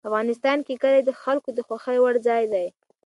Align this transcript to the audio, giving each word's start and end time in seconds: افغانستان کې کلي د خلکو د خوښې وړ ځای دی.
افغانستان 0.09 0.57
کې 0.65 0.73
کلي 0.81 1.01
د 1.05 1.11
خلکو 1.21 1.49
د 1.53 1.59
خوښې 1.67 1.97
وړ 2.01 2.15
ځای 2.27 2.43
دی. 2.53 2.67